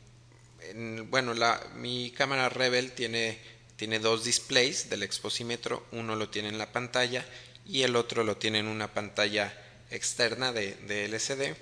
bueno, 1.11 1.35
la, 1.35 1.61
mi 1.75 2.13
cámara 2.13 2.49
Rebel 2.49 2.93
tiene, 2.93 3.39
tiene 3.75 3.99
dos 3.99 4.23
displays 4.23 4.89
del 4.89 5.03
exposímetro, 5.03 5.85
uno 5.91 6.15
lo 6.15 6.29
tiene 6.29 6.49
en 6.49 6.59
la 6.59 6.71
pantalla 6.71 7.27
y 7.67 7.83
el 7.83 7.97
otro 7.97 8.23
lo 8.23 8.37
tiene 8.37 8.61
en 8.61 8.69
una 8.69 8.93
pantalla 8.93 9.53
externa 9.91 10.53
de, 10.53 10.75
de 10.75 11.07
LCD. 11.07 11.57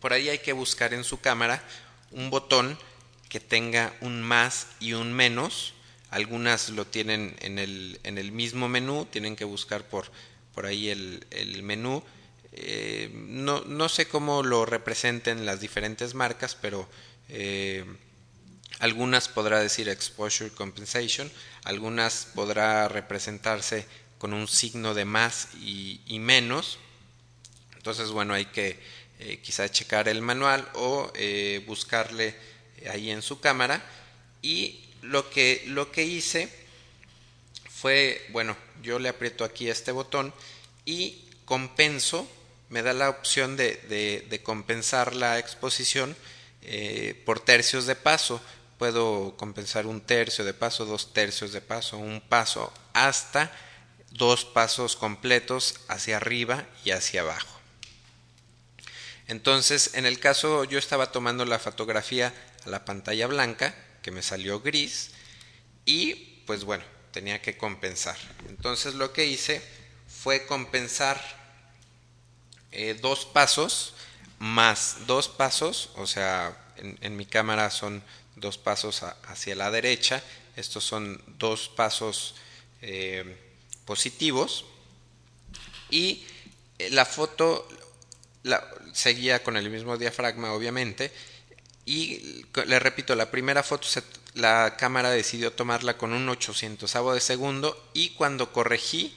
Por 0.00 0.14
ahí 0.14 0.30
hay 0.30 0.38
que 0.38 0.54
buscar 0.54 0.94
en 0.94 1.04
su 1.04 1.20
cámara 1.20 1.62
un 2.10 2.30
botón 2.30 2.78
que 3.28 3.38
tenga 3.38 3.94
un 4.00 4.22
más 4.22 4.66
y 4.80 4.94
un 4.94 5.12
menos. 5.12 5.74
Algunas 6.10 6.70
lo 6.70 6.86
tienen 6.86 7.36
en 7.40 7.58
el, 7.58 8.00
en 8.02 8.16
el 8.16 8.32
mismo 8.32 8.68
menú, 8.68 9.06
tienen 9.10 9.36
que 9.36 9.44
buscar 9.44 9.84
por, 9.84 10.10
por 10.54 10.64
ahí 10.64 10.88
el, 10.88 11.26
el 11.30 11.62
menú 11.62 12.02
eh, 12.52 13.10
no, 13.14 13.62
no, 13.62 13.88
sé 13.88 14.06
cómo 14.06 14.42
lo 14.42 14.66
representen 14.66 15.46
las 15.46 15.60
diferentes 15.60 16.14
marcas, 16.14 16.54
pero 16.54 16.86
eh, 17.30 17.84
algunas 18.78 19.28
podrá 19.28 19.60
decir 19.60 19.88
exposure 19.88 20.50
compensation, 20.50 21.30
algunas 21.64 22.28
podrá 22.34 22.88
representarse 22.88 23.86
con 24.18 24.34
un 24.34 24.46
signo 24.48 24.92
de 24.92 25.06
más 25.06 25.48
y, 25.54 26.00
menos. 26.20 26.78
Entonces, 27.76 28.10
bueno, 28.10 28.34
hay 28.34 28.44
que 28.46 28.78
eh, 29.18 29.40
quizá 29.42 29.68
checar 29.70 30.08
el 30.08 30.20
manual 30.20 30.68
o 30.74 31.10
buscarle 31.66 32.36
ahí 32.90 33.10
en 33.10 33.22
su 33.22 33.40
cámara. 33.40 33.82
Y 34.42 34.84
lo 35.00 35.28
que, 35.30 35.64
lo 35.66 35.90
que 35.90 36.04
hice 36.04 36.48
fue, 37.68 38.24
bueno, 38.30 38.56
yo 38.82 38.98
le 38.98 39.08
aprieto 39.08 39.42
aquí 39.42 39.68
este 39.68 39.90
botón 39.90 40.32
y 40.84 41.24
compenso 41.44 42.28
me 42.72 42.82
da 42.82 42.94
la 42.94 43.10
opción 43.10 43.54
de, 43.58 44.40
compensar 44.42 45.14
la 45.14 45.38
exposición 45.38 46.16
eh, 46.62 47.22
por 47.26 47.38
tercios 47.38 47.84
de 47.84 47.94
paso. 47.94 48.40
Puedo 48.78 49.36
compensar 49.36 49.86
un 49.86 50.00
tercio 50.00 50.42
de 50.42 50.54
paso, 50.54 50.86
dos 50.86 51.12
tercios 51.12 51.52
de 51.52 51.60
paso, 51.60 51.98
un 51.98 52.22
paso, 52.22 52.72
hasta 52.94 53.52
dos 54.10 54.46
pasos 54.46 54.96
completos 54.96 55.80
hacia 55.88 56.16
arriba 56.16 56.66
y 56.82 56.92
hacia 56.92 57.20
abajo. 57.20 57.60
Entonces, 59.28 59.90
en 59.92 60.06
el 60.06 60.18
caso 60.18 60.64
yo 60.64 60.78
estaba 60.78 61.12
tomando 61.12 61.44
la 61.44 61.58
fotografía 61.58 62.32
a 62.64 62.70
la 62.70 62.86
pantalla 62.86 63.26
blanca, 63.26 63.74
que 64.00 64.10
me 64.10 64.22
salió 64.22 64.60
gris, 64.60 65.10
y 65.84 66.14
pues 66.46 66.64
bueno, 66.64 66.84
tenía 67.10 67.42
que 67.42 67.58
compensar. 67.58 68.16
Entonces 68.48 68.94
lo 68.94 69.12
que 69.12 69.26
hice 69.26 69.60
fue 70.08 70.46
compensar 70.46 71.41
eh, 72.72 72.98
dos 73.00 73.24
pasos 73.26 73.94
más 74.38 75.06
dos 75.06 75.28
pasos, 75.28 75.90
o 75.94 76.04
sea, 76.04 76.56
en, 76.76 77.16
mi 77.16 77.26
cámara 77.26 77.70
son 77.70 78.02
dos 78.34 78.58
pasos 78.58 79.04
hacia 79.04 79.54
la 79.54 79.70
derecha, 79.70 80.20
estos 80.56 80.82
son 80.82 81.22
dos 81.38 81.68
pasos 81.68 82.34
eh, 82.80 83.38
positivos. 83.84 84.64
Y 85.90 86.24
la 86.90 87.04
foto 87.04 87.68
la, 88.42 88.66
seguía 88.92 89.44
con 89.44 89.56
el 89.56 89.70
mismo 89.70 89.96
diafragma 89.96 90.52
obviamente. 90.52 91.12
Y 91.84 92.44
le 92.66 92.78
repito, 92.80 93.14
la 93.14 93.30
primera 93.30 93.62
foto 93.62 93.86
la 94.34 94.76
cámara 94.76 95.10
decidió 95.10 95.52
tomarla 95.52 95.96
con 95.96 96.12
un 96.12 96.28
800 96.28 96.92
de 97.14 97.20
segundo. 97.20 97.90
Y 97.92 98.10
cuando 98.10 98.52
corregí 98.52 99.14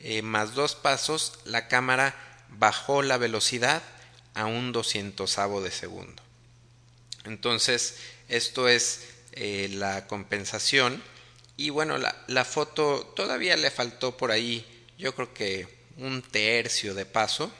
eh, 0.00 0.22
más 0.22 0.54
dos 0.54 0.74
pasos, 0.74 1.38
la 1.44 1.68
cámara 1.68 2.23
bajó 2.58 3.02
la 3.02 3.18
velocidad 3.18 3.82
a 4.34 4.46
un 4.46 4.72
200 4.72 5.36
de 5.62 5.70
segundo. 5.70 6.22
Entonces, 7.24 7.98
esto 8.28 8.68
es 8.68 9.08
eh, 9.32 9.68
la 9.72 10.06
compensación. 10.06 11.02
Y 11.56 11.70
bueno, 11.70 11.98
la, 11.98 12.14
la, 12.26 12.44
foto 12.44 13.12
todavía 13.16 13.56
le 13.56 13.70
faltó 13.70 14.16
por 14.16 14.30
ahí, 14.30 14.66
yo 14.98 15.14
creo 15.14 15.32
que 15.32 15.68
un 15.96 16.22
tercio 16.22 16.94
de 16.94 17.06
paso. 17.06 17.52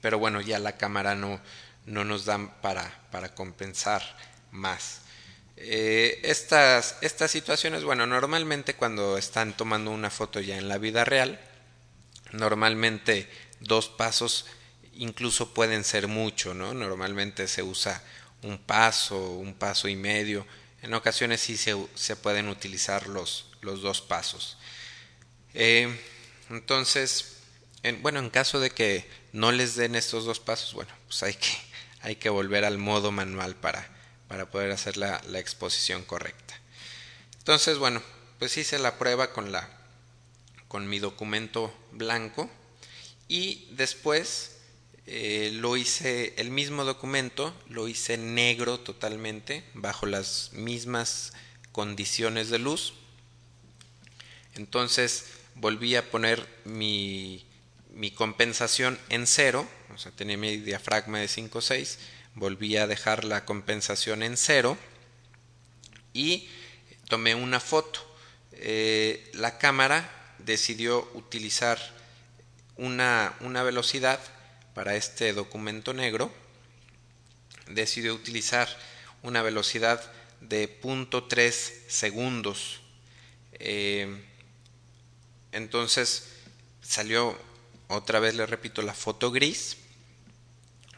Pero 0.00 0.18
bueno, 0.18 0.40
ya 0.40 0.58
la 0.58 0.76
cámara 0.76 1.14
no, 1.14 1.40
no 1.86 2.04
nos 2.04 2.24
dan 2.24 2.60
para, 2.60 3.06
para 3.10 3.34
compensar 3.34 4.02
más. 4.50 5.02
Eh, 5.56 6.20
estas, 6.24 6.96
estas 7.00 7.30
situaciones, 7.30 7.84
bueno, 7.84 8.06
normalmente 8.06 8.74
cuando 8.74 9.16
están 9.16 9.56
tomando 9.56 9.90
una 9.90 10.10
foto 10.10 10.40
ya 10.40 10.56
en 10.56 10.68
la 10.68 10.78
vida 10.78 11.04
real, 11.04 11.40
normalmente 12.32 13.28
dos 13.64 13.88
pasos 13.88 14.46
incluso 14.96 15.52
pueden 15.54 15.84
ser 15.84 16.08
mucho, 16.08 16.54
¿no? 16.54 16.74
Normalmente 16.74 17.48
se 17.48 17.62
usa 17.62 18.02
un 18.42 18.58
paso, 18.58 19.18
un 19.32 19.54
paso 19.54 19.88
y 19.88 19.96
medio. 19.96 20.46
En 20.82 20.94
ocasiones 20.94 21.40
sí 21.40 21.56
se, 21.56 21.76
se 21.94 22.16
pueden 22.16 22.48
utilizar 22.48 23.08
los, 23.08 23.46
los 23.60 23.82
dos 23.82 24.00
pasos. 24.00 24.58
Eh, 25.54 25.98
entonces, 26.50 27.38
en, 27.82 28.02
bueno, 28.02 28.18
en 28.18 28.30
caso 28.30 28.60
de 28.60 28.70
que 28.70 29.08
no 29.32 29.52
les 29.52 29.76
den 29.76 29.94
estos 29.94 30.24
dos 30.24 30.40
pasos, 30.40 30.74
bueno, 30.74 30.92
pues 31.06 31.22
hay 31.22 31.34
que, 31.34 31.56
hay 32.00 32.16
que 32.16 32.28
volver 32.28 32.64
al 32.64 32.78
modo 32.78 33.12
manual 33.12 33.56
para, 33.56 33.88
para 34.28 34.50
poder 34.50 34.70
hacer 34.70 34.96
la, 34.96 35.20
la, 35.28 35.38
exposición 35.38 36.04
correcta. 36.04 36.54
Entonces, 37.38 37.78
bueno, 37.78 38.02
pues 38.38 38.56
hice 38.58 38.78
la 38.78 38.98
prueba 38.98 39.32
con, 39.32 39.52
la, 39.52 39.68
con 40.68 40.88
mi 40.88 40.98
documento 40.98 41.74
blanco 41.92 42.50
y 43.28 43.68
después 43.72 44.56
eh, 45.06 45.50
lo 45.54 45.76
hice, 45.76 46.34
el 46.38 46.50
mismo 46.50 46.84
documento, 46.84 47.54
lo 47.68 47.88
hice 47.88 48.16
negro 48.16 48.80
totalmente, 48.80 49.64
bajo 49.74 50.06
las 50.06 50.50
mismas 50.52 51.32
condiciones 51.72 52.48
de 52.50 52.58
luz. 52.58 52.94
Entonces 54.54 55.26
volví 55.54 55.96
a 55.96 56.10
poner 56.10 56.46
mi, 56.64 57.44
mi 57.94 58.10
compensación 58.10 58.98
en 59.08 59.26
cero, 59.26 59.68
o 59.94 59.98
sea, 59.98 60.12
tenía 60.12 60.36
mi 60.36 60.56
diafragma 60.56 61.18
de 61.18 61.26
5.6, 61.26 61.98
volví 62.34 62.76
a 62.76 62.86
dejar 62.86 63.24
la 63.24 63.44
compensación 63.44 64.22
en 64.22 64.36
cero 64.36 64.76
y 66.12 66.48
tomé 67.08 67.34
una 67.34 67.60
foto. 67.60 68.00
Eh, 68.52 69.30
la 69.34 69.58
cámara 69.58 70.34
decidió 70.38 71.08
utilizar 71.14 71.78
una, 72.76 73.34
una 73.40 73.62
velocidad 73.62 74.20
para 74.74 74.96
este 74.96 75.32
documento 75.32 75.94
negro, 75.94 76.32
decidió 77.68 78.14
utilizar 78.14 78.68
una 79.22 79.42
velocidad 79.42 80.02
de 80.40 80.80
0.3 80.80 81.50
segundos. 81.88 82.80
Eh, 83.52 84.22
entonces 85.52 86.28
salió 86.82 87.38
otra 87.88 88.18
vez 88.18 88.34
le 88.34 88.46
repito 88.46 88.82
la 88.82 88.92
foto 88.92 89.30
gris 89.30 89.76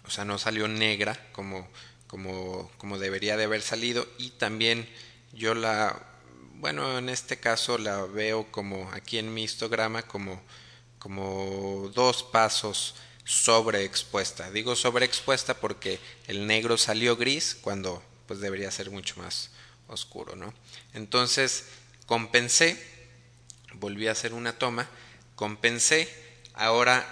o 0.06 0.10
sea 0.10 0.24
no 0.24 0.38
salió 0.38 0.66
negra 0.66 1.20
como 1.32 1.68
como 2.06 2.70
como 2.78 2.98
debería 2.98 3.36
de 3.36 3.44
haber 3.44 3.60
salido 3.60 4.06
y 4.18 4.30
también 4.30 4.88
yo 5.32 5.54
la 5.54 6.00
bueno 6.54 6.98
en 6.98 7.08
este 7.08 7.38
caso 7.38 7.76
la 7.76 8.06
veo 8.06 8.50
como 8.50 8.90
aquí 8.92 9.18
en 9.18 9.34
mi 9.34 9.44
histograma 9.44 10.02
como 10.02 10.40
como 11.06 11.90
dos 11.94 12.24
pasos 12.24 12.96
sobreexpuesta 13.24 14.50
digo 14.50 14.74
sobreexpuesta 14.74 15.54
porque 15.54 16.00
el 16.26 16.46
negro 16.46 16.76
salió 16.76 17.16
gris 17.16 17.56
cuando 17.60 18.02
pues 18.26 18.40
debería 18.40 18.70
ser 18.72 18.90
mucho 18.90 19.14
más 19.18 19.50
oscuro 19.86 20.34
no 20.34 20.52
entonces 20.94 21.66
compensé 22.06 22.82
volví 23.74 24.08
a 24.08 24.12
hacer 24.12 24.32
una 24.34 24.58
toma 24.58 24.88
compensé 25.36 26.08
ahora 26.54 27.06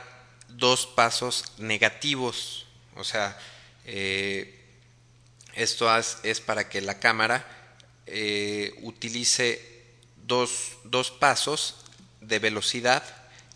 dos 0.48 0.86
pasos 0.86 1.44
negativos. 1.58 2.66
O 2.96 3.04
sea, 3.04 3.38
eh, 3.84 4.60
esto 5.54 5.88
es 6.22 6.40
para 6.40 6.68
que 6.68 6.80
la 6.80 6.98
cámara 6.98 7.46
eh, 8.06 8.74
utilice 8.82 9.84
dos, 10.26 10.78
dos, 10.84 11.10
pasos 11.10 11.76
de 12.20 12.38
velocidad 12.38 13.02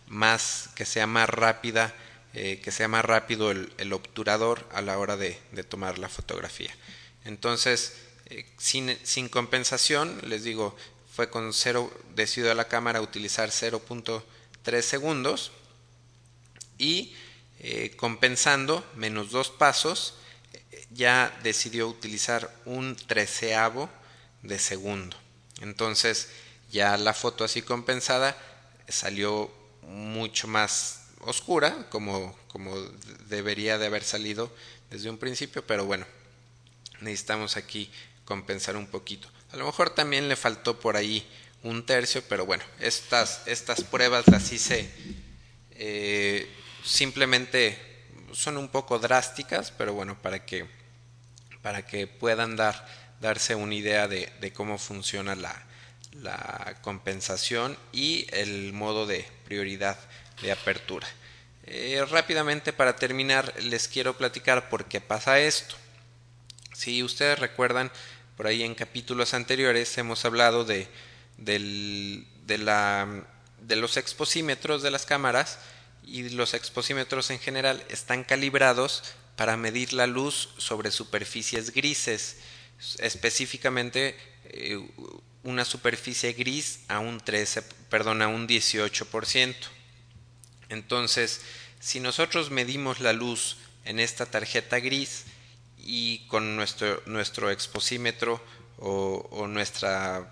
más 0.08 0.70
que 0.74 0.84
sea 0.84 1.06
más 1.06 1.28
rápida, 1.28 1.94
eh, 2.34 2.60
que 2.62 2.70
sea 2.70 2.88
más 2.88 3.04
rápido 3.04 3.50
el, 3.50 3.92
obturador 3.92 4.68
a 4.72 4.80
la 4.80 4.98
hora 4.98 5.16
de, 5.16 5.34
tomar 5.68 5.98
la 5.98 6.08
fotografía. 6.08 6.74
Entonces, 7.24 7.94
sin, 8.58 8.96
sin, 9.04 9.28
compensación, 9.28 10.20
les 10.24 10.44
digo, 10.44 10.76
fue 11.14 11.30
con 11.30 11.52
cero, 11.52 11.92
decidió 12.14 12.54
la 12.54 12.68
cámara 12.68 13.00
utilizar 13.00 13.50
0.3 13.50 14.82
segundos 14.82 15.52
y 16.78 17.14
eh, 17.60 17.94
compensando 17.96 18.86
menos 18.94 19.30
dos 19.30 19.50
pasos 19.50 20.14
ya 20.90 21.36
decidió 21.42 21.88
utilizar 21.88 22.54
un 22.64 22.96
treceavo 22.96 23.90
de 24.42 24.58
segundo. 24.58 25.16
Entonces 25.60 26.28
ya 26.70 26.96
la 26.96 27.14
foto 27.14 27.44
así 27.44 27.62
compensada 27.62 28.36
salió 28.88 29.50
mucho 29.82 30.48
más 30.48 31.08
oscura 31.20 31.88
como, 31.90 32.36
como 32.48 32.76
debería 33.28 33.78
de 33.78 33.86
haber 33.86 34.04
salido 34.04 34.52
desde 34.90 35.10
un 35.10 35.18
principio, 35.18 35.66
pero 35.66 35.84
bueno, 35.84 36.06
necesitamos 37.00 37.56
aquí 37.56 37.90
compensar 38.24 38.76
un 38.76 38.86
poquito. 38.86 39.28
A 39.52 39.56
lo 39.56 39.66
mejor 39.66 39.90
también 39.90 40.28
le 40.28 40.36
faltó 40.36 40.78
por 40.78 40.96
ahí 40.96 41.26
un 41.62 41.84
tercio, 41.84 42.22
pero 42.28 42.46
bueno, 42.46 42.64
estas, 42.80 43.42
estas 43.46 43.82
pruebas 43.82 44.26
las 44.28 44.52
hice 44.52 44.90
eh, 45.72 46.48
simplemente 46.84 47.78
son 48.32 48.56
un 48.56 48.68
poco 48.68 48.98
drásticas, 48.98 49.70
pero 49.70 49.94
bueno, 49.94 50.20
para 50.20 50.44
que, 50.44 50.66
para 51.62 51.86
que 51.86 52.06
puedan 52.06 52.56
dar, 52.56 52.86
darse 53.20 53.54
una 53.54 53.74
idea 53.74 54.08
de, 54.08 54.32
de 54.40 54.52
cómo 54.52 54.78
funciona 54.78 55.34
la, 55.34 55.67
la, 56.12 56.76
compensación 56.82 57.76
y 57.92 58.26
el 58.32 58.72
modo 58.72 59.06
de 59.06 59.26
prioridad 59.44 59.98
de 60.42 60.52
apertura. 60.52 61.06
Eh, 61.64 62.04
rápidamente 62.10 62.72
para 62.72 62.96
terminar 62.96 63.52
les 63.62 63.88
quiero 63.88 64.16
platicar 64.16 64.68
por 64.68 64.86
qué 64.86 65.00
pasa 65.00 65.38
esto. 65.38 65.76
Si 66.72 67.02
ustedes 67.02 67.38
recuerdan, 67.38 67.90
por 68.36 68.46
ahí 68.46 68.62
en 68.62 68.74
capítulos 68.74 69.34
anteriores 69.34 69.98
hemos 69.98 70.24
hablado 70.24 70.64
de, 70.64 70.88
del, 71.36 72.26
de, 72.46 72.58
la, 72.58 73.26
de 73.60 73.76
los 73.76 73.96
exposímetros 73.96 74.82
de 74.82 74.90
las 74.90 75.04
cámaras 75.04 75.58
y 76.04 76.30
los 76.30 76.54
exposímetros 76.54 77.30
en 77.30 77.38
general 77.38 77.84
están 77.90 78.24
calibrados 78.24 79.02
para 79.36 79.56
medir 79.56 79.92
la 79.92 80.06
luz 80.06 80.50
sobre 80.56 80.90
superficies 80.90 81.72
grises, 81.72 82.38
específicamente 82.98 84.16
eh, 84.44 84.80
una 85.48 85.64
superficie 85.64 86.34
gris 86.34 86.80
a 86.88 86.98
un 86.98 87.20
13, 87.20 87.62
perdón, 87.88 88.22
a 88.22 88.28
un 88.28 88.46
18%. 88.46 89.54
Entonces, 90.68 91.40
si 91.80 92.00
nosotros 92.00 92.50
medimos 92.50 93.00
la 93.00 93.12
luz 93.12 93.56
en 93.84 93.98
esta 93.98 94.26
tarjeta 94.26 94.78
gris 94.78 95.24
y 95.78 96.26
con 96.26 96.54
nuestro, 96.54 97.02
nuestro 97.06 97.50
exposímetro 97.50 98.44
o, 98.76 99.26
o 99.30 99.46
nuestra 99.46 100.28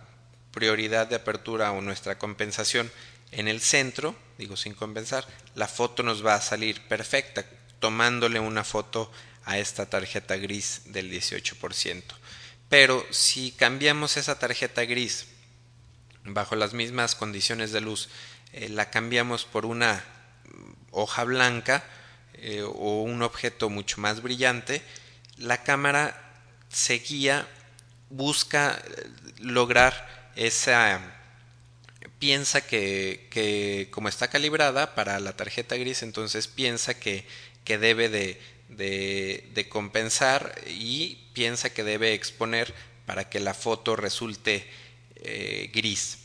prioridad 0.52 1.06
de 1.06 1.16
apertura 1.16 1.72
o 1.72 1.80
nuestra 1.80 2.18
compensación 2.18 2.90
en 3.32 3.48
el 3.48 3.60
centro, 3.60 4.14
digo 4.36 4.56
sin 4.56 4.74
compensar, 4.74 5.26
la 5.54 5.66
foto 5.66 6.02
nos 6.02 6.24
va 6.24 6.34
a 6.34 6.42
salir 6.42 6.80
perfecta 6.88 7.44
tomándole 7.80 8.38
una 8.38 8.64
foto 8.64 9.10
a 9.44 9.58
esta 9.58 9.86
tarjeta 9.86 10.36
gris 10.36 10.82
del 10.86 11.10
18%. 11.10 12.02
Pero 12.68 13.06
si 13.10 13.52
cambiamos 13.52 14.16
esa 14.16 14.38
tarjeta 14.38 14.84
gris 14.84 15.26
bajo 16.24 16.56
las 16.56 16.72
mismas 16.72 17.14
condiciones 17.14 17.72
de 17.72 17.80
luz, 17.80 18.08
eh, 18.52 18.68
la 18.68 18.90
cambiamos 18.90 19.44
por 19.44 19.66
una 19.66 20.04
hoja 20.90 21.24
blanca 21.24 21.84
eh, 22.34 22.62
o 22.62 23.02
un 23.02 23.22
objeto 23.22 23.70
mucho 23.70 24.00
más 24.00 24.22
brillante, 24.22 24.82
la 25.36 25.62
cámara 25.62 26.34
seguía, 26.68 27.46
busca 28.10 28.82
eh, 28.84 29.08
lograr 29.40 30.32
esa 30.36 31.00
piensa 32.18 32.60
que, 32.66 33.28
que, 33.30 33.88
como 33.90 34.08
está 34.08 34.28
calibrada 34.28 34.94
para 34.94 35.20
la 35.20 35.34
tarjeta 35.36 35.76
gris, 35.76 36.02
entonces 36.02 36.48
piensa 36.48 36.94
que, 36.98 37.26
que 37.64 37.78
debe 37.78 38.08
de, 38.08 38.40
de, 38.68 39.66
compensar 39.68 40.54
y 40.66 41.28
piensa 41.32 41.70
que 41.70 41.84
debe 41.84 42.14
exponer 42.14 42.74
para 43.04 43.28
que 43.28 43.40
la 43.40 43.54
foto 43.54 43.96
resulte 43.96 44.68
eh, 45.16 45.70
gris. 45.72 46.18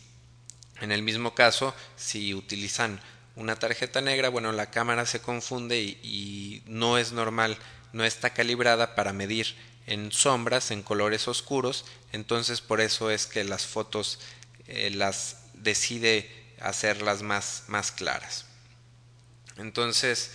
En 0.82 0.92
el 0.92 1.04
mismo 1.04 1.36
caso, 1.36 1.76
si 1.96 2.34
utilizan 2.34 3.00
una 3.36 3.56
tarjeta 3.56 4.02
negra, 4.02 4.30
bueno, 4.30 4.52
la 4.52 4.72
cámara 4.72 5.06
se 5.06 5.22
confunde 5.22 5.80
y, 5.80 6.64
no 6.66 6.98
es 6.98 7.12
normal, 7.12 7.58
no 7.94 8.04
está 8.04 8.32
calibrada 8.32 8.96
para 8.96 9.14
medir 9.14 9.56
en 9.88 10.12
sombras, 10.12 10.72
en 10.72 10.84
colores 10.84 11.28
oscuros, 11.28 11.86
entonces 12.12 12.62
por 12.62 12.82
eso 12.82 13.12
es 13.12 13.26
que 13.28 13.44
las 13.44 13.66
fotos 13.66 14.20
eh, 14.68 14.90
las 14.92 15.38
decide 15.54 16.30
hacerlas 16.60 17.22
más, 17.22 17.64
más 17.68 17.92
claras. 17.92 18.46
Entonces, 19.58 20.32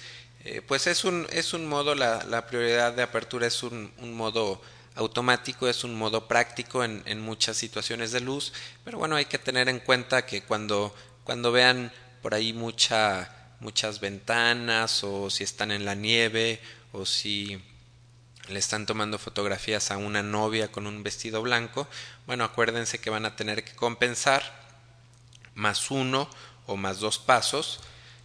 eh, 0.49 0.63
pues 0.63 0.87
es 0.87 1.05
un, 1.05 1.27
es 1.33 1.55
un 1.55 1.67
modo, 1.67 1.97
la, 1.97 2.23
la 2.23 2.47
prioridad 2.47 2.93
de 2.93 3.03
apertura 3.03 3.49
es 3.49 3.65
un, 3.65 3.93
un, 3.99 4.15
modo 4.15 4.63
automático, 4.95 5.67
es 5.67 5.83
un 5.83 5.97
modo 5.97 6.29
práctico 6.29 6.85
en, 6.85 7.03
en, 7.05 7.21
muchas 7.21 7.57
situaciones 7.57 8.13
de 8.13 8.21
luz, 8.21 8.53
pero 8.85 8.97
bueno, 8.97 9.17
hay 9.17 9.25
que 9.25 9.41
tener 9.41 9.69
en 9.69 9.81
cuenta 9.81 10.25
que 10.25 10.43
cuando, 10.43 10.95
cuando 11.25 11.51
vean 11.51 11.93
por 12.23 12.33
ahí 12.33 12.53
mucha, 12.53 13.29
muchas 13.59 13.99
ventanas 13.99 15.03
o 15.03 15.31
si 15.31 15.43
están 15.43 15.73
en 15.73 15.85
la 15.85 15.97
nieve 15.97 16.61
o 16.93 17.05
si 17.05 17.61
le 18.49 18.61
están 18.61 18.87
tomando 18.87 19.19
fotografías 19.19 19.91
a 19.91 19.97
una 19.97 20.23
novia 20.23 20.71
con 20.71 20.87
un 20.87 21.03
vestido 21.03 21.43
blanco, 21.43 21.89
bueno, 22.29 22.45
acuérdense 22.45 23.01
que 23.01 23.11
van 23.11 23.27
a 23.27 23.35
tener 23.35 23.65
que 23.65 23.75
compensar 23.75 24.45
más 25.57 25.91
uno 25.91 26.31
o 26.67 26.77
más 26.77 27.01
dos 27.01 27.19
pasos 27.19 27.81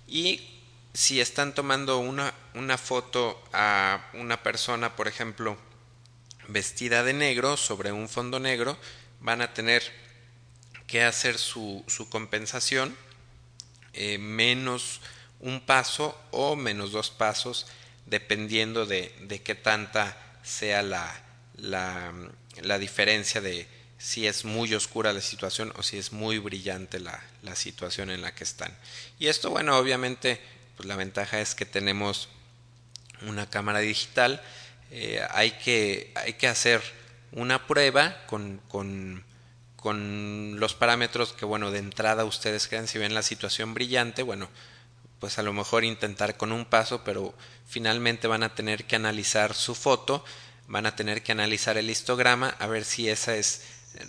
y 0.07 0.60
si 0.93 1.21
están 1.21 1.55
tomando 1.55 1.99
una, 1.99 2.33
una 2.53 2.77
foto 2.77 3.41
a 3.53 4.09
una 4.13 4.43
persona, 4.43 4.95
por 4.95 5.07
ejemplo, 5.07 5.57
vestida 6.47 7.03
de 7.03 7.13
negro 7.13 7.57
sobre 7.57 7.91
un 7.91 8.09
fondo 8.09 8.39
negro, 8.39 8.77
van 9.19 9.41
a 9.41 9.53
tener 9.53 9.83
que 10.87 11.03
hacer 11.03 11.37
su, 11.37 11.83
su 11.87 12.09
compensación 12.09 12.95
eh, 13.93 14.17
menos 14.17 15.01
un 15.39 15.61
paso 15.61 16.19
o 16.31 16.55
menos 16.55 16.91
dos 16.91 17.09
pasos 17.09 17.67
dependiendo 18.05 18.85
de, 18.85 19.13
de 19.21 19.41
qué 19.41 19.55
tanta 19.55 20.17
sea 20.43 20.81
la, 20.81 21.23
la, 21.55 22.13
la, 22.61 22.79
diferencia 22.79 23.41
de 23.41 23.67
si 23.97 24.27
es 24.27 24.45
muy 24.45 24.73
oscura 24.73 25.13
la 25.13 25.21
situación 25.21 25.73
o 25.77 25.83
si 25.83 25.97
es 25.97 26.11
muy 26.11 26.39
brillante 26.39 26.99
la, 26.99 27.23
la 27.43 27.55
situación 27.55 28.09
en 28.09 28.21
la 28.21 28.33
que 28.33 28.43
están. 28.43 28.75
Y 29.19 29.27
esto, 29.27 29.49
bueno, 29.49 29.77
obviamente, 29.77 30.41
pues 30.75 30.87
la 30.87 30.95
ventaja 30.95 31.39
es 31.39 31.55
que 31.55 31.65
tenemos 31.65 32.29
una 33.27 33.49
cámara 33.49 33.79
digital. 33.79 34.41
Eh, 34.91 35.25
hay, 35.31 35.51
que, 35.51 36.11
hay 36.15 36.33
que 36.33 36.47
hacer 36.47 36.81
una 37.31 37.67
prueba 37.67 38.25
con, 38.27 38.61
con, 38.67 39.23
con 39.75 40.59
los 40.59 40.73
parámetros 40.73 41.33
que, 41.33 41.45
bueno, 41.45 41.71
de 41.71 41.79
entrada 41.79 42.25
ustedes 42.25 42.67
crean, 42.67 42.87
si 42.87 42.97
ven 42.99 43.13
la 43.13 43.23
situación 43.23 43.73
brillante, 43.73 44.23
bueno, 44.23 44.49
pues 45.19 45.37
a 45.37 45.43
lo 45.43 45.53
mejor 45.53 45.83
intentar 45.83 46.35
con 46.35 46.51
un 46.51 46.65
paso, 46.65 47.03
pero 47.03 47.33
finalmente 47.67 48.27
van 48.27 48.43
a 48.43 48.55
tener 48.55 48.85
que 48.85 48.95
analizar 48.95 49.53
su 49.53 49.75
foto, 49.75 50.25
van 50.67 50.87
a 50.87 50.95
tener 50.95 51.21
que 51.21 51.31
analizar 51.31 51.77
el 51.77 51.89
histograma, 51.89 52.49
a 52.59 52.67
ver 52.67 52.85
si 52.85 53.07
esa 53.07 53.35
es 53.35 53.61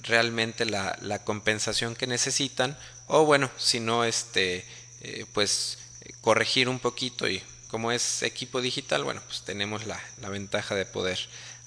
realmente 0.02 0.64
la, 0.64 0.96
la 1.00 1.24
compensación 1.24 1.94
que 1.94 2.06
necesitan, 2.06 2.78
o 3.08 3.24
bueno, 3.24 3.50
si 3.56 3.78
no, 3.78 4.04
este, 4.04 4.64
eh, 5.00 5.26
pues 5.32 5.78
corregir 6.20 6.68
un 6.68 6.78
poquito 6.78 7.28
y 7.28 7.42
como 7.68 7.90
es 7.90 8.22
equipo 8.22 8.60
digital, 8.60 9.02
bueno, 9.02 9.22
pues 9.26 9.42
tenemos 9.42 9.86
la, 9.86 10.00
la 10.20 10.28
ventaja 10.28 10.74
de 10.74 10.84
poder 10.84 11.18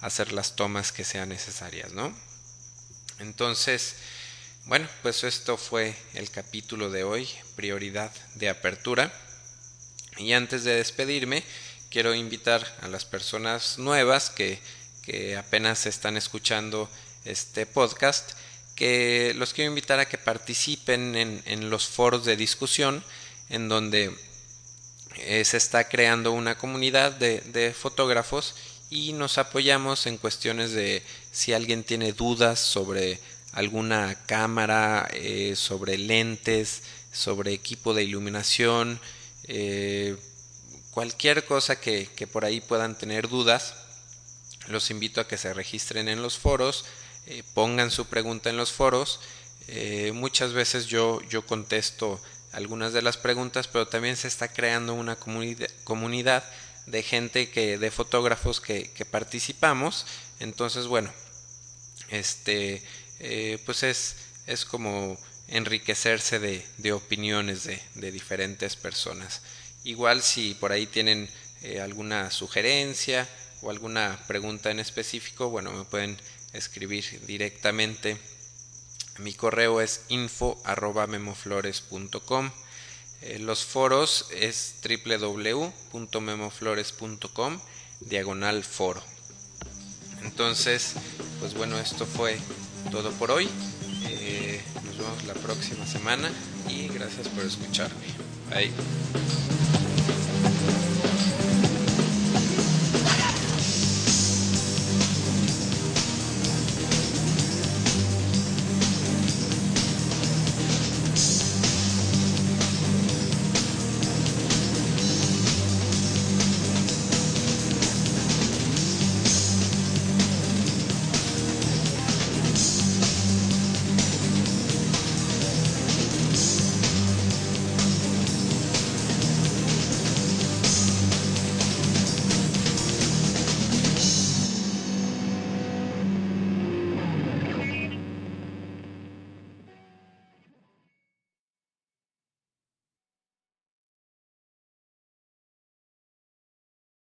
hacer 0.02 0.34
las 0.34 0.56
tomas 0.56 0.92
que 0.92 1.04
sean 1.04 1.30
necesarias, 1.30 1.94
¿no? 1.94 2.16
Entonces, 3.20 3.96
bueno, 4.66 4.88
pues 5.02 5.24
esto 5.24 5.58
fue 5.58 5.96
el 6.14 6.30
capítulo 6.30 6.90
de 6.90 7.04
hoy, 7.04 7.30
prioridad 7.56 8.12
de 8.36 8.50
apertura. 8.50 9.14
Y 10.18 10.34
antes 10.34 10.64
de 10.64 10.76
despedirme, 10.76 11.44
quiero 11.90 12.14
invitar 12.14 12.66
a 12.82 12.88
las 12.88 13.06
personas 13.06 13.78
nuevas 13.78 14.30
que, 14.30 14.60
que 15.04 15.38
apenas 15.38 15.86
están 15.86 16.18
escuchando 16.18 16.90
este 17.26 17.66
podcast, 17.66 18.32
que 18.76 19.34
los 19.36 19.54
quiero 19.54 19.70
invitar 19.70 20.00
a 20.00 20.08
que 20.08 20.18
participen 20.18 21.16
en, 21.16 21.42
en 21.46 21.70
los 21.70 21.88
foros 21.88 22.26
de 22.26 22.36
discusión 22.36 23.04
en 23.50 23.70
donde 23.70 24.16
eh, 25.18 25.46
se 25.46 25.58
está 25.58 25.88
creando 25.88 26.32
una 26.32 26.58
comunidad 26.58 27.12
de, 27.14 27.74
fotógrafos 27.74 28.56
y 28.90 29.14
nos 29.14 29.38
apoyamos 29.38 30.08
en 30.08 30.18
cuestiones 30.18 30.72
de 30.72 31.04
si 31.32 31.54
alguien 31.54 31.84
tiene 31.84 32.12
dudas 32.14 32.60
sobre 32.60 33.20
alguna 33.54 34.16
cámara, 34.26 35.08
eh, 35.14 35.56
sobre 35.56 35.98
lentes, 35.98 36.84
sobre 37.12 37.54
equipo 37.54 37.94
de 37.94 38.04
iluminación, 38.04 39.00
eh, 39.48 40.18
cualquier 40.92 41.46
cosa 41.46 41.80
que, 41.80 42.10
que, 42.16 42.28
por 42.28 42.44
ahí 42.44 42.60
puedan 42.60 42.98
tener 42.98 43.30
dudas, 43.30 43.76
los 44.68 44.92
invito 44.92 45.22
a 45.22 45.28
que 45.28 45.38
se 45.38 45.54
registren 45.54 46.10
en 46.10 46.22
los 46.22 46.38
foros, 46.38 46.86
pongan 47.54 47.92
su 47.92 48.06
pregunta 48.06 48.50
en 48.50 48.58
los 48.58 48.72
foros. 48.72 49.20
Muchas 50.14 50.54
veces 50.54 50.88
yo, 50.88 51.22
yo 51.30 51.46
contesto 51.46 52.22
algunas 52.56 52.94
de 52.94 53.02
las 53.02 53.18
preguntas, 53.18 53.68
pero 53.68 53.86
también 53.86 54.16
se 54.16 54.30
está 54.30 54.48
creando 54.48 54.94
una 54.94 55.18
comunidad, 55.18 56.44
de 56.86 57.04
gente 57.04 57.50
que, 57.50 57.78
de 57.78 57.92
fotógrafos 57.92 58.62
que, 58.62 58.92
que 58.92 59.06
participamos. 59.06 60.06
Entonces, 60.40 60.88
bueno, 60.88 61.12
este, 62.10 62.82
eh, 63.20 63.60
pues 63.66 63.84
es, 63.84 64.16
es 64.48 64.64
como 64.64 65.18
enriquecerse 65.48 66.40
de, 66.40 66.66
de 66.78 66.94
opiniones 66.94 67.66
de, 67.66 67.82
de, 67.96 68.12
diferentes 68.12 68.76
personas. 68.76 69.42
Igual 69.84 70.22
si 70.22 70.54
por 70.54 70.72
ahí 70.72 70.86
tienen 70.86 71.30
eh, 71.62 71.82
alguna 71.82 72.32
sugerencia 72.32 73.28
o 73.64 73.70
alguna 73.70 74.18
pregunta 74.28 74.72
en 74.72 74.80
específico, 74.80 75.50
bueno, 75.50 75.72
me 75.72 75.84
pueden 75.84 76.18
escribir 76.54 77.04
directamente. 77.26 78.18
Mi 79.20 79.34
correo 79.34 79.82
es 79.82 80.02
info 80.10 80.62
arroba 80.66 81.08
memoflores.com. 81.08 82.52
Eh, 83.22 83.40
los 83.40 83.64
foros 83.66 84.28
es 84.32 84.76
www.memoflores.com 84.84 87.60
diagonal 88.02 88.64
foro. 88.64 89.02
Entonces, 90.24 90.94
pues 91.40 91.54
bueno, 91.54 91.80
esto 91.80 92.06
fue 92.06 92.38
todo 92.92 93.12
por 93.14 93.32
hoy. 93.32 93.48
Eh, 94.08 94.62
nos 94.84 94.98
vemos 94.98 95.24
la 95.26 95.34
próxima 95.36 95.88
semana 95.88 96.30
y 96.68 96.90
gracias 96.90 97.30
por 97.30 97.46
escucharme. 97.46 97.96
Bye. 98.50 98.74